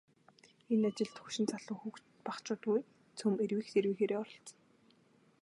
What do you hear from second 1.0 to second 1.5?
хөгшин